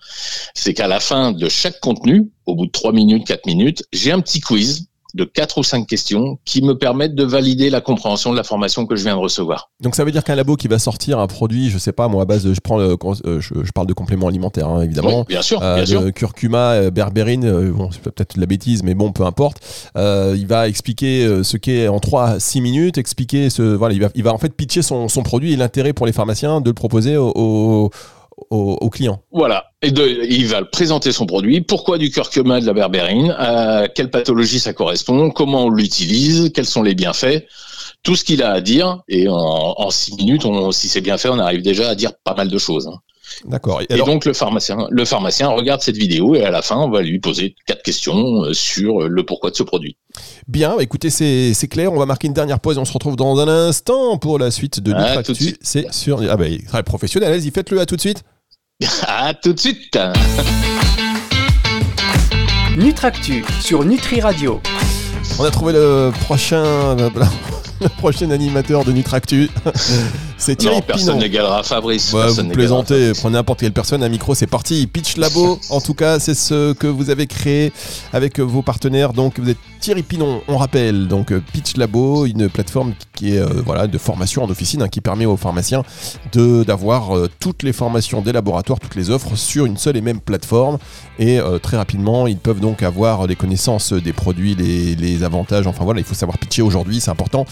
c'est 0.53 0.73
qu'à 0.73 0.87
la 0.87 0.99
fin 0.99 1.31
de 1.31 1.47
chaque 1.49 1.79
contenu, 1.79 2.29
au 2.45 2.55
bout 2.55 2.65
de 2.65 2.71
3 2.71 2.91
minutes, 2.91 3.25
4 3.25 3.45
minutes, 3.45 3.83
j'ai 3.93 4.11
un 4.11 4.19
petit 4.19 4.41
quiz 4.41 4.88
de 5.13 5.23
quatre 5.23 5.57
ou 5.57 5.63
cinq 5.63 5.87
questions 5.87 6.37
qui 6.45 6.61
me 6.61 6.77
permettent 6.77 7.15
de 7.15 7.23
valider 7.23 7.69
la 7.69 7.81
compréhension 7.81 8.31
de 8.31 8.37
la 8.37 8.43
formation 8.43 8.85
que 8.85 8.95
je 8.95 9.03
viens 9.03 9.15
de 9.15 9.21
recevoir. 9.21 9.69
Donc 9.81 9.95
ça 9.95 10.03
veut 10.03 10.11
dire 10.11 10.23
qu'un 10.23 10.35
labo 10.35 10.55
qui 10.55 10.67
va 10.67 10.79
sortir 10.79 11.19
un 11.19 11.27
produit, 11.27 11.69
je 11.69 11.77
sais 11.77 11.91
pas, 11.91 12.07
moi 12.07 12.23
à 12.23 12.25
base 12.25 12.43
de, 12.43 12.53
je 12.53 12.59
prends, 12.59 12.77
le, 12.77 12.95
euh, 13.25 13.41
je, 13.41 13.71
parle 13.73 13.87
de 13.87 13.93
compléments 13.93 14.27
alimentaires 14.27 14.67
hein, 14.67 14.81
évidemment, 14.81 15.25
bien 15.27 15.41
sûr, 15.41 15.61
euh, 15.63 15.83
de 15.83 16.09
curcuma, 16.11 16.73
euh, 16.73 16.91
berbérine, 16.91 17.71
bon 17.71 17.89
c'est 17.91 18.01
peut-être 18.01 18.35
de 18.35 18.41
la 18.41 18.47
bêtise, 18.47 18.83
mais 18.83 18.93
bon 18.93 19.11
peu 19.11 19.23
importe. 19.23 19.59
il 19.95 20.45
va 20.47 20.67
expliquer 20.67 21.43
ce 21.43 21.57
qu'est 21.57 21.87
en 21.87 21.97
3-6 21.97 22.61
minutes, 22.61 22.97
expliquer 22.97 23.49
ce, 23.49 23.61
voilà, 23.61 23.93
il 23.93 24.01
va, 24.01 24.09
il 24.15 24.23
va 24.23 24.33
en 24.33 24.37
fait 24.37 24.53
pitcher 24.53 24.81
son, 24.81 25.07
son 25.07 25.23
produit 25.23 25.53
et 25.53 25.55
l'intérêt 25.55 25.93
pour 25.93 26.05
les 26.05 26.13
pharmaciens 26.13 26.61
de 26.61 26.69
le 26.69 26.73
proposer 26.73 27.17
aux 27.17 27.29
au, 27.35 27.91
client. 28.89 29.21
Voilà. 29.31 29.65
Et 29.81 29.89
il 29.89 30.47
va 30.47 30.63
présenter 30.65 31.11
son 31.11 31.25
produit, 31.25 31.61
pourquoi 31.61 31.97
du 31.97 32.09
curcuma 32.09 32.59
de 32.59 32.65
la 32.65 32.73
berbérine, 32.73 33.35
à 33.37 33.87
quelle 33.87 34.09
pathologie 34.09 34.59
ça 34.59 34.73
correspond, 34.73 35.31
comment 35.31 35.65
on 35.65 35.69
l'utilise, 35.69 36.51
quels 36.53 36.65
sont 36.65 36.83
les 36.83 36.95
bienfaits, 36.95 37.45
tout 38.03 38.15
ce 38.15 38.23
qu'il 38.23 38.43
a 38.43 38.51
à 38.51 38.61
dire. 38.61 39.01
Et 39.07 39.27
en, 39.29 39.89
six 39.89 40.15
minutes, 40.15 40.45
si 40.71 40.89
c'est 40.89 41.01
bien 41.01 41.17
fait, 41.17 41.29
on 41.29 41.39
arrive 41.39 41.61
déjà 41.61 41.89
à 41.89 41.95
dire 41.95 42.11
pas 42.23 42.33
mal 42.35 42.49
de 42.49 42.57
choses. 42.57 42.87
Hein. 42.87 42.99
D'accord. 43.45 43.81
Et, 43.89 43.97
donc 43.97 44.25
le 44.25 44.33
pharmacien, 44.33 44.87
le 44.89 45.05
pharmacien 45.05 45.49
regarde 45.49 45.81
cette 45.81 45.97
vidéo 45.97 46.35
et 46.35 46.43
à 46.43 46.51
la 46.51 46.61
fin, 46.61 46.77
on 46.77 46.89
va 46.89 47.01
lui 47.01 47.19
poser 47.19 47.55
quatre 47.65 47.83
questions 47.83 48.43
euh, 48.43 48.53
sur 48.53 49.07
le 49.07 49.23
pourquoi 49.23 49.51
de 49.51 49.55
ce 49.55 49.63
produit. 49.63 49.97
Bien, 50.47 50.77
écoutez, 50.79 51.09
c'est 51.09 51.67
clair. 51.67 51.93
On 51.93 51.99
va 51.99 52.05
marquer 52.05 52.27
une 52.27 52.33
dernière 52.33 52.59
pause 52.59 52.77
et 52.77 52.79
on 52.79 52.85
se 52.85 52.93
retrouve 52.93 53.15
dans 53.15 53.39
un 53.39 53.47
instant 53.47 54.17
pour 54.17 54.39
la 54.39 54.51
suite 54.51 54.79
de 54.79 54.93
Nutractu. 54.93 55.57
C'est 55.61 55.91
sur. 55.93 56.21
Ah 56.29 56.37
ben, 56.37 56.57
très 56.65 56.83
professionnel. 56.83 57.31
Allez-y, 57.31 57.51
faites-le. 57.51 57.79
À 57.79 57.85
tout 57.85 57.95
de 57.95 58.01
suite. 58.01 58.23
à 59.07 59.33
tout 59.33 59.53
de 59.53 59.59
suite. 59.59 59.97
Nutractu 62.77 63.43
sur 63.61 63.83
Nutri 63.83 64.21
Radio. 64.21 64.61
On 65.39 65.43
a 65.43 65.51
trouvé 65.51 65.73
le 65.73 66.11
prochain. 66.21 66.95
le 67.81 67.89
prochain 67.97 68.31
animateur 68.31 68.83
de 68.83 68.91
Nutractu. 68.91 69.49
C'est 70.39 70.55
Thierry 70.55 70.77
non, 70.77 70.81
personne 70.81 71.19
n'égalera 71.19 71.63
Fabrice. 71.63 72.13
Bah, 72.13 72.27
vous 72.27 72.47
plaisantez, 72.47 73.11
prenez 73.19 73.33
n'importe 73.33 73.59
quelle 73.59 73.73
personne, 73.73 74.01
un 74.03 74.09
micro, 74.09 74.33
c'est 74.33 74.47
parti. 74.47 74.87
Pitch 74.87 75.17
Labo, 75.17 75.59
en 75.69 75.81
tout 75.81 75.93
cas, 75.93 76.19
c'est 76.19 76.33
ce 76.33 76.73
que 76.73 76.87
vous 76.87 77.09
avez 77.09 77.27
créé 77.27 77.73
avec 78.13 78.39
vos 78.39 78.61
partenaires. 78.61 79.13
Donc, 79.13 79.39
vous 79.39 79.49
êtes 79.49 79.57
Thierry 79.81 80.03
Pinon, 80.03 80.41
on 80.47 80.57
rappelle. 80.57 81.07
Donc, 81.07 81.33
Pitch 81.51 81.77
Labo, 81.77 82.25
une 82.25 82.49
plateforme 82.49 82.93
qui 83.19 83.35
est 83.35 83.39
euh, 83.39 83.61
voilà, 83.65 83.87
de 83.87 83.97
formation 83.97 84.43
en 84.43 84.49
officine, 84.49 84.81
hein, 84.81 84.87
qui 84.87 85.01
permet 85.01 85.25
aux 85.25 85.35
pharmaciens 85.35 85.83
d'avoir 86.33 87.17
euh, 87.17 87.29
toutes 87.39 87.63
les 87.63 87.73
formations 87.73 88.21
des 88.21 88.31
laboratoires, 88.31 88.79
toutes 88.79 88.95
les 88.95 89.09
offres 89.09 89.35
sur 89.35 89.65
une 89.65 89.75
seule 89.75 89.97
et 89.97 90.01
même 90.01 90.21
plateforme. 90.21 90.77
Et 91.17 91.37
euh, 91.37 91.59
très 91.59 91.75
rapidement, 91.75 92.27
ils 92.27 92.37
peuvent 92.37 92.61
donc 92.61 92.81
avoir 92.81 93.27
les 93.27 93.35
connaissances 93.35 93.91
des 93.91 94.13
produits, 94.13 94.55
les, 94.55 94.95
les 94.95 95.23
avantages. 95.23 95.67
Enfin 95.67 95.83
voilà, 95.83 95.99
il 95.99 96.05
faut 96.05 96.15
savoir 96.15 96.37
pitcher 96.37 96.61
aujourd'hui, 96.61 97.01
c'est 97.01 97.11
important. 97.11 97.45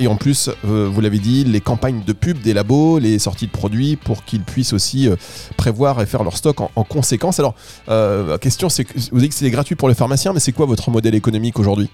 et 0.00 0.06
en 0.06 0.16
plus, 0.16 0.50
vous 0.64 1.00
l'avez 1.00 1.18
dit, 1.18 1.44
les 1.44 1.60
campagnes 1.60 2.02
de 2.04 2.12
pub 2.16 2.40
des 2.40 2.54
labos, 2.54 2.98
les 2.98 3.18
sorties 3.18 3.46
de 3.46 3.52
produits 3.52 3.96
pour 3.96 4.24
qu'ils 4.24 4.42
puissent 4.42 4.72
aussi 4.72 5.08
prévoir 5.56 6.00
et 6.00 6.06
faire 6.06 6.24
leur 6.24 6.36
stock 6.36 6.60
en, 6.60 6.84
conséquence. 6.84 7.38
Alors, 7.38 7.54
la 7.86 8.38
question, 8.38 8.68
c'est 8.68 8.86
vous 9.12 9.20
dites 9.20 9.30
que 9.30 9.34
c'est 9.34 9.50
gratuit 9.50 9.76
pour 9.76 9.88
les 9.88 9.94
pharmaciens, 9.94 10.32
mais 10.32 10.40
c'est 10.40 10.52
quoi 10.52 10.66
votre 10.66 10.90
modèle 10.90 11.14
économique 11.14 11.58
aujourd'hui? 11.58 11.90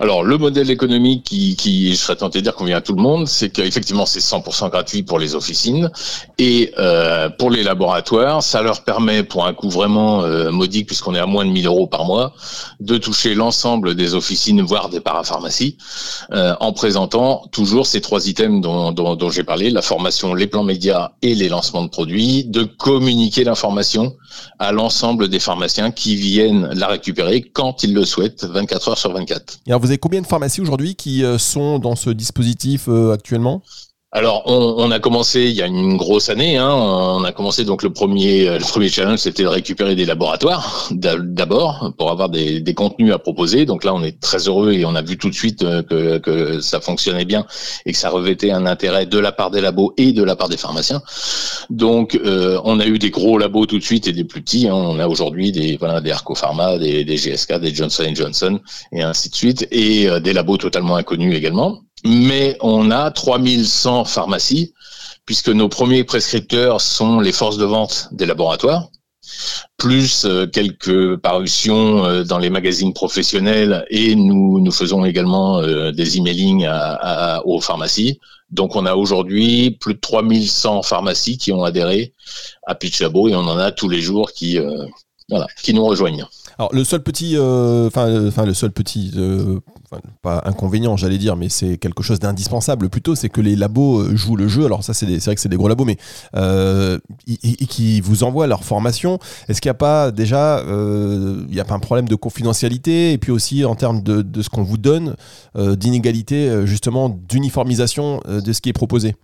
Alors, 0.00 0.22
le 0.22 0.38
modèle 0.38 0.70
économique 0.70 1.24
qui, 1.24 1.90
je 1.90 1.96
serais 1.96 2.16
tenté 2.16 2.38
de 2.38 2.44
dire 2.44 2.54
convient 2.54 2.76
à 2.76 2.80
tout 2.80 2.94
le 2.94 3.02
monde, 3.02 3.26
c'est 3.26 3.50
qu'effectivement, 3.50 4.06
c'est 4.06 4.20
100% 4.20 4.70
gratuit 4.70 5.02
pour 5.02 5.18
les 5.18 5.34
officines 5.34 5.90
et 6.38 6.72
euh, 6.78 7.28
pour 7.30 7.50
les 7.50 7.64
laboratoires, 7.64 8.42
ça 8.42 8.62
leur 8.62 8.82
permet, 8.82 9.24
pour 9.24 9.46
un 9.46 9.54
coût 9.54 9.70
vraiment 9.70 10.22
euh, 10.22 10.50
modique, 10.50 10.86
puisqu'on 10.86 11.14
est 11.14 11.18
à 11.18 11.26
moins 11.26 11.44
de 11.44 11.50
1000 11.50 11.66
euros 11.66 11.88
par 11.88 12.04
mois, 12.04 12.32
de 12.80 12.96
toucher 12.96 13.34
l'ensemble 13.34 13.96
des 13.96 14.14
officines, 14.14 14.62
voire 14.62 14.88
des 14.88 15.00
parapharmacies, 15.00 15.76
euh, 16.32 16.54
en 16.60 16.72
présentant 16.72 17.48
toujours 17.50 17.86
ces 17.86 18.00
trois 18.00 18.28
items 18.28 18.60
dont, 18.60 19.30
j'ai 19.30 19.44
parlé, 19.44 19.70
la 19.70 19.82
formation, 19.82 20.32
les 20.34 20.46
plans 20.46 20.64
médias 20.64 21.10
et 21.22 21.34
les 21.34 21.48
lancements 21.48 21.82
de 21.82 21.90
produits, 21.90 22.44
de 22.44 22.62
communiquer 22.62 23.42
l'information 23.42 24.14
à 24.60 24.70
l'ensemble 24.70 25.28
des 25.28 25.40
pharmaciens 25.40 25.90
qui 25.90 26.14
viennent 26.14 26.68
la 26.74 26.86
récupérer 26.86 27.42
quand 27.42 27.82
ils 27.82 27.94
le 27.94 28.04
souhaitent, 28.04 28.44
24 28.44 28.90
heures 28.90 28.98
sur 28.98 29.12
24. 29.12 29.58
Et 29.66 29.70
alors, 29.70 29.80
vous 29.80 29.87
avez 29.88 29.98
combien 29.98 30.20
de 30.20 30.26
pharmacies 30.26 30.60
aujourd'hui 30.60 30.94
qui 30.94 31.24
euh, 31.24 31.38
sont 31.38 31.78
dans 31.78 31.96
ce 31.96 32.10
dispositif 32.10 32.88
euh, 32.88 33.12
actuellement? 33.12 33.62
Alors, 34.10 34.44
on, 34.46 34.90
a 34.90 35.00
commencé 35.00 35.42
il 35.42 35.52
y 35.52 35.60
a 35.60 35.66
une 35.66 35.98
grosse 35.98 36.30
année. 36.30 36.56
Hein, 36.56 36.72
on 36.72 37.24
a 37.24 37.32
commencé 37.32 37.66
donc 37.66 37.82
le 37.82 37.90
premier, 37.90 38.58
le 38.58 38.64
premier 38.64 38.88
challenge, 38.88 39.18
c'était 39.18 39.42
de 39.42 39.48
récupérer 39.48 39.94
des 39.96 40.06
laboratoires 40.06 40.88
d'abord 40.92 41.92
pour 41.98 42.10
avoir 42.10 42.30
des, 42.30 42.64
contenus 42.74 43.12
à 43.12 43.18
proposer. 43.18 43.66
Donc 43.66 43.84
là, 43.84 43.92
on 43.92 44.02
est 44.02 44.18
très 44.18 44.48
heureux 44.48 44.72
et 44.72 44.86
on 44.86 44.94
a 44.94 45.02
vu 45.02 45.18
tout 45.18 45.28
de 45.28 45.34
suite 45.34 45.62
euh, 45.62 46.18
que, 46.20 46.58
ça 46.60 46.80
fonctionnait 46.80 47.26
bien 47.26 47.44
et 47.84 47.92
que 47.92 47.98
ça 47.98 48.08
revêtait 48.08 48.50
un 48.50 48.64
intérêt 48.64 49.04
de 49.04 49.18
la 49.18 49.30
part 49.30 49.50
des 49.50 49.60
labos 49.60 49.92
et 49.98 50.12
de 50.12 50.22
la 50.22 50.36
part 50.36 50.48
des 50.48 50.56
pharmaciens. 50.56 51.02
Donc, 51.68 52.14
euh, 52.14 52.58
on 52.64 52.80
a 52.80 52.86
eu 52.86 52.98
des 52.98 53.10
gros 53.10 53.36
labos 53.36 53.66
tout 53.66 53.78
de 53.78 53.84
suite 53.84 54.08
et 54.08 54.12
des 54.12 54.24
plus 54.24 54.40
petits. 54.40 54.68
Hein. 54.68 54.74
On 54.74 54.98
a 55.00 55.06
aujourd'hui 55.06 55.52
des 55.52 55.76
voilà 55.76 56.00
des 56.00 56.12
Arco 56.12 56.34
Pharma, 56.34 56.78
des, 56.78 57.04
GSK, 57.04 57.60
des 57.60 57.74
Johnson 57.74 58.10
Johnson 58.14 58.58
et 58.90 59.02
ainsi 59.02 59.28
de 59.28 59.34
suite, 59.34 59.68
et 59.70 60.08
euh, 60.08 60.18
des 60.18 60.32
labos 60.32 60.56
totalement 60.56 60.96
inconnus 60.96 61.36
également 61.36 61.82
mais 62.04 62.56
on 62.60 62.90
a 62.90 63.10
3100 63.10 64.04
pharmacies, 64.04 64.74
puisque 65.26 65.48
nos 65.48 65.68
premiers 65.68 66.04
prescripteurs 66.04 66.80
sont 66.80 67.20
les 67.20 67.32
forces 67.32 67.58
de 67.58 67.64
vente 67.64 68.08
des 68.12 68.26
laboratoires, 68.26 68.88
plus 69.76 70.24
euh, 70.24 70.46
quelques 70.46 71.16
parutions 71.16 72.04
euh, 72.04 72.24
dans 72.24 72.38
les 72.38 72.50
magazines 72.50 72.92
professionnels, 72.92 73.84
et 73.90 74.14
nous, 74.14 74.60
nous 74.60 74.72
faisons 74.72 75.04
également 75.04 75.60
euh, 75.60 75.92
des 75.92 76.16
emailing 76.16 76.68
aux 77.44 77.60
pharmacies. 77.60 78.20
Donc 78.50 78.76
on 78.76 78.86
a 78.86 78.94
aujourd'hui 78.94 79.72
plus 79.72 79.94
de 79.94 80.00
3100 80.00 80.82
pharmacies 80.82 81.36
qui 81.36 81.52
ont 81.52 81.64
adhéré 81.64 82.14
à 82.66 82.74
Pitch 82.74 83.00
Labo, 83.00 83.28
et 83.28 83.34
on 83.34 83.40
en 83.40 83.58
a 83.58 83.72
tous 83.72 83.88
les 83.88 84.00
jours 84.00 84.32
qui 84.32 84.58
nous 84.58 85.84
rejoignent. 85.84 86.26
Alors 86.58 86.74
le 86.74 86.84
seul 86.84 87.02
petit, 87.02 87.36
enfin, 87.38 88.26
enfin 88.26 88.44
le 88.44 88.54
seul 88.54 88.72
petit 88.72 89.12
pas 90.22 90.42
inconvénient, 90.44 90.96
j'allais 90.96 91.18
dire, 91.18 91.36
mais 91.36 91.48
c'est 91.48 91.78
quelque 91.78 92.02
chose 92.02 92.18
d'indispensable 92.18 92.88
plutôt, 92.88 93.14
c'est 93.14 93.28
que 93.28 93.40
les 93.40 93.56
labos 93.56 94.00
euh, 94.00 94.16
jouent 94.16 94.36
le 94.36 94.48
jeu. 94.48 94.64
Alors 94.64 94.84
ça, 94.84 94.94
c'est 94.94 95.06
vrai 95.06 95.34
que 95.34 95.40
c'est 95.40 95.48
des 95.48 95.56
gros 95.56 95.68
labos, 95.68 95.84
mais 95.84 95.96
euh, 96.36 96.98
qui 97.68 98.00
vous 98.00 98.24
envoient 98.24 98.46
leur 98.46 98.64
formation. 98.64 99.18
Est-ce 99.48 99.60
qu'il 99.60 99.68
n'y 99.68 99.72
a 99.72 99.74
pas 99.74 100.10
déjà, 100.10 100.58
euh, 100.58 101.44
il 101.48 101.54
n'y 101.54 101.60
a 101.60 101.64
pas 101.64 101.74
un 101.74 101.80
problème 101.80 102.08
de 102.08 102.14
confidentialité 102.14 103.12
et 103.12 103.18
puis 103.18 103.32
aussi 103.32 103.64
en 103.64 103.74
termes 103.74 104.02
de, 104.02 104.22
de 104.22 104.42
ce 104.42 104.48
qu'on 104.48 104.64
vous 104.64 104.78
donne, 104.78 105.16
euh, 105.56 105.76
d'inégalité 105.76 106.66
justement, 106.66 107.08
d'uniformisation 107.08 108.20
de 108.26 108.52
ce 108.52 108.60
qui 108.60 108.68
est 108.68 108.74
proposé? 108.74 109.14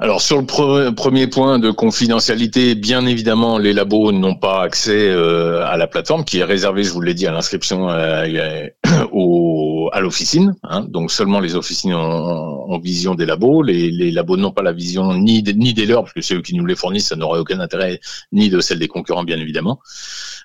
Alors 0.00 0.22
sur 0.22 0.40
le 0.40 0.94
premier 0.94 1.26
point 1.26 1.58
de 1.58 1.72
confidentialité, 1.72 2.76
bien 2.76 3.04
évidemment, 3.04 3.58
les 3.58 3.72
labos 3.72 4.12
n'ont 4.12 4.36
pas 4.36 4.62
accès 4.62 5.08
euh, 5.08 5.66
à 5.66 5.76
la 5.76 5.88
plateforme 5.88 6.24
qui 6.24 6.38
est 6.38 6.44
réservée, 6.44 6.84
je 6.84 6.92
vous 6.92 7.00
l'ai 7.00 7.14
dit, 7.14 7.26
à 7.26 7.32
l'inscription 7.32 7.90
euh, 7.90 8.68
à 9.92 10.00
l'officine. 10.00 10.54
Hein. 10.62 10.86
donc 10.88 11.10
seulement 11.10 11.40
les 11.40 11.56
officines 11.56 11.94
ont, 11.94 12.78
vision 12.78 13.16
des 13.16 13.26
labos. 13.26 13.62
Les, 13.62 13.90
les 13.90 14.12
labos 14.12 14.36
n'ont 14.36 14.52
pas 14.52 14.62
la 14.62 14.70
vision 14.70 15.14
ni, 15.14 15.42
ni 15.42 15.74
des 15.74 15.84
leurs, 15.84 16.02
parce 16.02 16.12
que 16.12 16.20
c'est 16.20 16.36
eux 16.36 16.42
qui 16.42 16.54
nous 16.54 16.64
les 16.64 16.76
fournissent, 16.76 17.08
ça 17.08 17.16
n'aurait 17.16 17.40
aucun 17.40 17.58
intérêt, 17.58 17.98
ni 18.30 18.50
de 18.50 18.60
celle 18.60 18.78
des 18.78 18.86
concurrents, 18.86 19.24
bien 19.24 19.38
évidemment. 19.38 19.80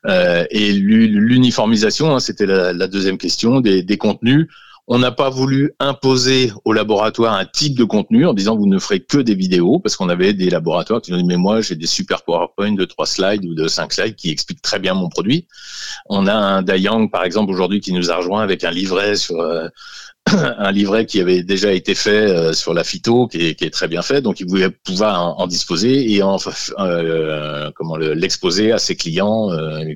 Euh, 0.07 0.45
et 0.49 0.73
l'uniformisation, 0.73 2.15
hein, 2.15 2.19
c'était 2.19 2.47
la, 2.47 2.87
deuxième 2.87 3.19
question, 3.19 3.61
des 3.61 3.97
contenus. 3.97 4.47
On 4.87 4.99
n'a 4.99 5.11
pas 5.11 5.29
voulu 5.29 5.73
imposer 5.79 6.51
au 6.65 6.73
laboratoire 6.73 7.35
un 7.35 7.45
type 7.45 7.77
de 7.77 7.85
contenu 7.85 8.25
en 8.25 8.33
disant 8.33 8.57
vous 8.57 8.67
ne 8.67 8.79
ferez 8.79 8.99
que 8.99 9.17
des 9.17 9.33
vidéos 9.33 9.79
parce 9.79 9.95
qu'on 9.95 10.09
avait 10.09 10.33
des 10.33 10.49
laboratoires 10.49 11.01
qui 11.01 11.11
nous 11.11 11.17
dit 11.17 11.23
mais 11.23 11.37
moi 11.37 11.61
j'ai 11.61 11.75
des 11.75 11.87
super 11.87 12.23
PowerPoint 12.23 12.73
de 12.73 12.83
trois 12.83 13.05
slides 13.05 13.45
ou 13.45 13.53
de 13.53 13.69
cinq 13.69 13.93
slides 13.93 14.15
qui 14.15 14.29
expliquent 14.29 14.61
très 14.61 14.79
bien 14.79 14.93
mon 14.93 15.07
produit. 15.07 15.47
On 16.07 16.27
a 16.27 16.33
un 16.33 16.63
Dayang 16.63 17.09
par 17.09 17.23
exemple 17.23 17.51
aujourd'hui 17.51 17.79
qui 17.79 17.93
nous 17.93 18.11
a 18.11 18.17
rejoint 18.17 18.43
avec 18.43 18.65
un 18.65 18.71
livret 18.71 19.15
sur 19.15 19.39
euh, 19.39 19.69
un 20.27 20.71
livret 20.73 21.05
qui 21.05 21.21
avait 21.21 21.43
déjà 21.43 21.71
été 21.71 21.95
fait 21.95 22.09
euh, 22.09 22.51
sur 22.51 22.73
la 22.73 22.83
phyto, 22.83 23.27
qui 23.27 23.55
est, 23.57 23.73
très 23.73 23.87
bien 23.87 24.01
fait, 24.01 24.21
donc 24.21 24.41
il 24.41 24.47
voulait 24.47 24.69
pouvoir 24.69 25.39
en, 25.39 25.47
disposer 25.47 26.11
et 26.11 26.21
en 26.23 26.37
euh, 26.79 27.71
comment 27.75 27.95
l'exposer 27.95 28.73
à 28.73 28.79
ses 28.79 28.95
clients 28.97 29.49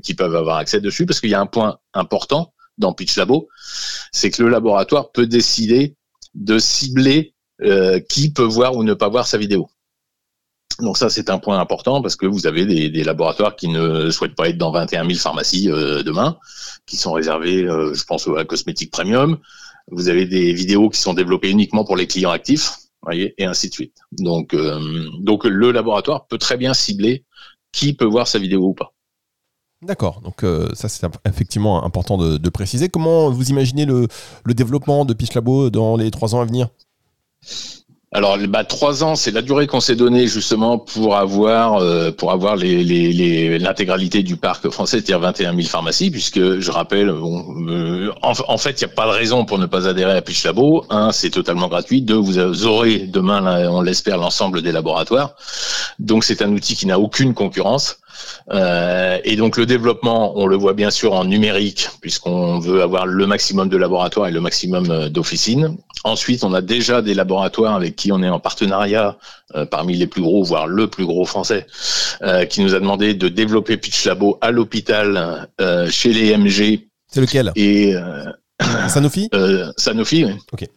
qui 0.04 0.14
peuvent 0.14 0.36
avoir 0.36 0.58
accès 0.58 0.82
dessus, 0.82 1.06
parce 1.06 1.20
qu'il 1.20 1.30
y 1.30 1.34
a 1.34 1.42
un 1.42 1.46
point 1.46 1.78
important 1.94 2.54
dans 2.78 2.94
Pitch 2.94 3.16
Labo, 3.18 3.48
c'est 4.12 4.32
que 4.32 4.44
le 4.44 4.50
laboratoire 4.50 5.12
peut 5.12 5.28
décider 5.28 5.96
de 6.36 6.60
cibler 6.60 7.34
euh, 7.64 8.00
qui 8.00 8.32
peut 8.32 8.44
voir 8.44 8.76
ou 8.76 8.84
ne 8.84 8.94
pas 8.94 9.10
voir 9.10 9.26
sa 9.28 9.38
vidéo. 9.38 9.70
Donc 10.80 10.98
ça, 10.98 11.10
c'est 11.10 11.32
un 11.32 11.40
point 11.40 11.60
important 11.60 12.04
parce 12.04 12.16
que 12.16 12.28
vous 12.28 12.46
avez 12.46 12.66
des, 12.66 13.04
laboratoires 13.04 13.56
qui 13.56 13.68
ne 13.68 14.12
souhaitent 14.12 14.36
pas 14.36 14.50
être 14.50 14.60
dans 14.60 14.72
21 14.72 15.08
000 15.08 15.18
pharmacies 15.18 15.72
euh, 15.72 16.04
demain, 16.04 16.38
qui 16.86 16.98
sont 16.98 17.14
réservés, 17.14 17.64
euh, 17.64 17.96
je 17.96 18.04
pense, 18.04 18.28
à 18.28 18.32
la 18.32 18.46
cosmétique 18.46 18.92
premium. 18.92 19.40
Vous 19.90 20.08
avez 20.08 20.28
des 20.28 20.54
vidéos 20.54 20.90
qui 20.90 21.00
sont 21.00 21.16
développées 21.16 21.50
uniquement 21.50 21.84
pour 21.84 21.96
les 21.96 22.06
clients 22.06 22.30
actifs, 22.30 22.74
voyez, 23.02 23.34
et 23.40 23.46
ainsi 23.46 23.70
de 23.70 23.74
suite. 23.74 23.98
Donc, 24.12 24.56
donc 25.22 25.46
le 25.46 25.72
laboratoire 25.72 26.28
peut 26.28 26.38
très 26.38 26.58
bien 26.58 26.74
cibler 26.74 27.24
qui 27.72 27.94
peut 27.94 28.06
voir 28.06 28.28
sa 28.28 28.38
vidéo 28.38 28.66
ou 28.66 28.74
pas. 28.74 28.94
D'accord, 29.84 30.22
donc 30.22 30.44
euh, 30.44 30.70
ça 30.74 30.90
c'est 30.90 31.06
effectivement 31.26 31.84
important 31.86 32.18
de, 32.18 32.50
préciser. 32.50 32.90
Comment 32.90 33.30
vous 33.30 33.50
imaginez 33.50 33.86
le, 33.86 34.08
développement 34.48 35.06
de 35.06 35.14
Pitch 35.14 35.36
Labo 35.36 35.70
dans 35.70 35.98
les 35.98 36.10
trois 36.10 36.34
ans 36.34 36.42
à 36.42 36.46
venir? 36.46 36.70
Alors, 38.14 38.38
bah, 38.48 38.64
trois 38.64 39.04
ans, 39.04 39.16
c'est 39.16 39.32
la 39.32 39.44
durée 39.44 39.68
qu'on 39.68 39.82
s'est 39.82 39.98
donnée 39.98 40.28
justement 40.28 40.80
pour 40.80 41.18
avoir 41.18 41.76
euh, 41.76 42.10
pour 42.10 42.32
avoir 42.32 42.56
l'intégralité 42.56 44.24
du 44.24 44.38
parc 44.38 44.68
français, 44.70 44.98
c'est-à-dire 44.98 45.20
21 45.20 45.54
000 45.54 45.68
pharmacies, 45.68 46.10
puisque 46.10 46.60
je 46.60 46.72
rappelle, 46.72 47.10
euh, 47.10 48.12
en, 48.24 48.58
fait, 48.58 48.82
il 48.82 48.86
n'y 48.86 48.92
a 48.92 48.96
pas 48.96 49.06
de 49.06 49.12
raison 49.12 49.46
pour 49.46 49.60
ne 49.60 49.68
pas 49.68 49.88
adhérer 49.88 50.18
à 50.18 50.22
Pitch 50.24 50.44
Labo. 50.46 50.86
Un, 50.90 51.12
c'est 51.12 51.30
totalement 51.30 51.68
gratuit. 51.68 52.02
Deux, 52.02 52.16
vous 52.16 52.66
aurez 52.66 53.00
demain, 53.00 53.70
on 53.70 53.82
l'espère, 53.82 54.18
l'ensemble 54.18 54.64
des 54.64 54.72
laboratoires. 54.72 55.36
Donc, 56.00 56.24
c'est 56.24 56.42
un 56.42 56.52
outil 56.52 56.76
qui 56.76 56.88
n'a 56.88 57.00
aucune 57.00 57.36
concurrence. 57.36 58.00
Euh, 58.52 59.20
et 59.24 59.36
donc 59.36 59.58
le 59.58 59.66
développement, 59.66 60.38
on 60.38 60.48
le 60.48 60.56
voit 60.56 60.74
bien 60.74 60.90
sûr 60.90 61.14
en 61.14 61.26
numérique, 61.26 61.90
puisqu'on 62.02 62.60
veut 62.60 62.82
avoir 62.82 63.06
le 63.06 63.28
maximum 63.28 63.70
de 63.70 63.78
laboratoires 63.78 64.28
et 64.28 64.32
le 64.32 64.42
maximum 64.42 64.90
euh, 64.90 65.10
d'officines. 65.10 65.78
Ensuite, 66.04 66.44
on 66.44 66.54
a 66.54 66.62
déjà 66.62 67.02
des 67.02 67.14
laboratoires 67.14 67.76
avec 67.76 67.96
qui 67.96 68.12
on 68.12 68.22
est 68.24 68.30
en 68.30 68.40
partenariat, 68.40 69.18
euh, 69.56 69.66
parmi 69.66 69.96
les 69.96 70.08
plus 70.08 70.22
gros, 70.22 70.44
voire 70.44 70.68
le 70.68 70.88
plus 70.88 71.06
gros 71.06 71.26
français, 71.26 71.66
qui 72.50 72.62
nous 72.62 72.76
a 72.76 72.80
demandé 72.80 73.14
de 73.14 73.28
développer 73.28 73.78
Pitch 73.78 74.06
Labo 74.06 74.38
à 74.42 74.52
l'hôpital, 74.52 75.48
chez 75.90 76.14
les 76.14 76.36
MG. 76.38 76.88
C'est 77.08 77.22
lequel? 77.22 77.52
Et 77.56 77.94
Sanofi? 78.88 79.30
Sanofi, 79.78 80.26
oui. 80.26 80.34
Ok. 80.52 80.68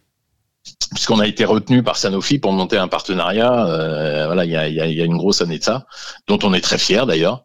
Puisqu'on 0.90 1.20
a 1.20 1.26
été 1.26 1.44
retenu 1.44 1.82
par 1.82 1.96
Sanofi 1.96 2.38
pour 2.38 2.52
monter 2.52 2.76
un 2.76 2.88
partenariat. 2.88 3.66
Euh, 3.66 4.26
voilà, 4.26 4.44
il 4.44 4.50
y 4.50 4.56
a, 4.56 5.04
une 5.04 5.16
grosse 5.16 5.40
année 5.40 5.58
de 5.58 5.64
ça, 5.64 5.86
dont 6.26 6.38
on 6.42 6.52
est 6.52 6.60
très 6.60 6.78
fier 6.78 7.06
d'ailleurs. 7.06 7.44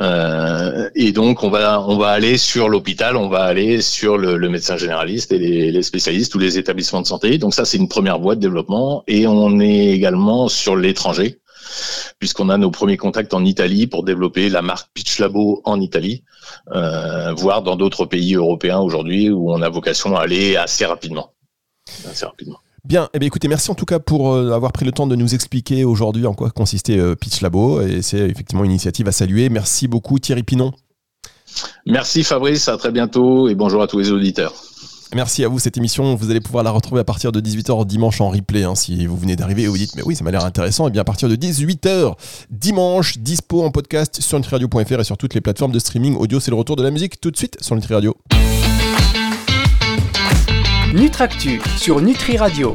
Euh, 0.00 0.88
et 0.94 1.12
donc 1.12 1.42
on 1.42 1.50
va 1.50 1.80
on 1.80 1.98
va 1.98 2.10
aller 2.10 2.38
sur 2.38 2.68
l'hôpital, 2.68 3.16
on 3.16 3.28
va 3.28 3.42
aller 3.42 3.82
sur 3.82 4.16
le, 4.16 4.48
médecin 4.48 4.76
généraliste 4.76 5.32
et 5.32 5.38
les, 5.38 5.72
les, 5.72 5.82
spécialistes, 5.82 6.32
tous 6.32 6.38
les 6.38 6.56
établissements 6.56 7.02
de 7.02 7.06
santé. 7.06 7.36
Donc 7.38 7.54
ça 7.54 7.64
c'est 7.64 7.76
une 7.76 7.88
première 7.88 8.18
voie 8.18 8.34
de 8.34 8.40
développement. 8.40 9.04
Et 9.06 9.26
on 9.26 9.60
est 9.60 9.88
également 9.88 10.48
sur 10.48 10.76
l'étranger, 10.76 11.40
puisqu'on 12.18 12.48
a 12.48 12.56
nos 12.56 12.70
premiers 12.70 12.96
contacts 12.96 13.34
en 13.34 13.44
Italie 13.44 13.86
pour 13.86 14.04
développer 14.04 14.48
la 14.48 14.62
marque 14.62 14.88
Pitch 14.94 15.18
Labo 15.18 15.60
en 15.64 15.80
Italie, 15.80 16.22
euh, 16.74 17.34
voire 17.34 17.62
dans 17.62 17.76
d'autres 17.76 18.06
pays 18.06 18.36
européens 18.36 18.78
aujourd'hui 18.78 19.28
où 19.30 19.52
on 19.52 19.60
a 19.60 19.68
vocation 19.68 20.16
à 20.16 20.22
aller 20.22 20.56
assez 20.56 20.86
rapidement 20.86 21.34
assez 22.10 22.24
rapidement. 22.24 22.58
Bien, 22.84 23.10
eh 23.12 23.18
bien, 23.18 23.26
écoutez, 23.26 23.46
merci 23.46 23.70
en 23.70 23.74
tout 23.74 23.84
cas 23.84 23.98
pour 23.98 24.32
euh, 24.32 24.52
avoir 24.52 24.72
pris 24.72 24.86
le 24.86 24.92
temps 24.92 25.06
de 25.06 25.14
nous 25.14 25.34
expliquer 25.34 25.84
aujourd'hui 25.84 26.26
en 26.26 26.32
quoi 26.32 26.50
consistait 26.50 26.98
euh, 26.98 27.14
Pitch 27.14 27.42
Labo. 27.42 27.82
Et 27.82 28.00
c'est 28.00 28.18
effectivement 28.18 28.64
une 28.64 28.70
initiative 28.70 29.06
à 29.06 29.12
saluer. 29.12 29.50
Merci 29.50 29.86
beaucoup 29.86 30.18
Thierry 30.18 30.42
Pinon. 30.42 30.72
Merci 31.84 32.22
Fabrice, 32.22 32.68
à 32.68 32.76
très 32.78 32.92
bientôt 32.92 33.48
et 33.48 33.54
bonjour 33.54 33.82
à 33.82 33.86
tous 33.86 33.98
les 33.98 34.10
auditeurs. 34.10 34.54
Merci 35.14 35.44
à 35.44 35.48
vous. 35.48 35.58
Cette 35.58 35.76
émission, 35.76 36.14
vous 36.14 36.30
allez 36.30 36.40
pouvoir 36.40 36.62
la 36.62 36.70
retrouver 36.70 37.00
à 37.00 37.04
partir 37.04 37.32
de 37.32 37.40
18h 37.40 37.84
dimanche 37.84 38.20
en 38.20 38.30
replay. 38.30 38.62
Hein, 38.62 38.76
si 38.76 39.06
vous 39.06 39.16
venez 39.16 39.34
d'arriver 39.34 39.62
et 39.62 39.66
vous 39.66 39.76
dites, 39.76 39.96
mais 39.96 40.02
oui, 40.02 40.14
ça 40.14 40.22
m'a 40.22 40.30
l'air 40.30 40.44
intéressant, 40.44 40.86
et 40.86 40.88
eh 40.88 40.90
bien 40.92 41.02
à 41.02 41.04
partir 41.04 41.28
de 41.28 41.34
18h 41.34 42.14
dimanche, 42.50 43.18
dispo 43.18 43.62
en 43.62 43.70
podcast 43.70 44.20
sur 44.20 44.38
nutriradio.fr 44.38 45.00
et 45.00 45.04
sur 45.04 45.18
toutes 45.18 45.34
les 45.34 45.40
plateformes 45.40 45.72
de 45.72 45.80
streaming 45.80 46.16
audio. 46.16 46.38
C'est 46.38 46.52
le 46.52 46.56
retour 46.56 46.76
de 46.76 46.84
la 46.84 46.92
musique 46.92 47.20
tout 47.20 47.32
de 47.32 47.36
suite 47.36 47.56
sur 47.60 47.74
Nutri 47.74 47.92
Radio. 47.92 48.16
Nutractu 50.92 51.60
sur 51.76 52.00
Nutri 52.00 52.36
Radio. 52.36 52.68